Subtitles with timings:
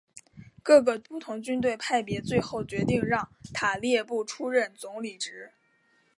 [0.63, 5.51] 各个不同军队派别最后决定让塔列布出任总理职。